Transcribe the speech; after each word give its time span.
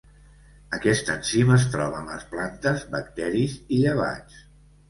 Aquest 0.77 1.11
enzim 1.15 1.51
es 1.57 1.67
troba 1.75 2.01
en 2.05 2.09
les 2.13 2.25
plantes, 2.33 2.89
bacteris 2.97 3.55
i 3.77 3.83
llevats. 3.85 4.43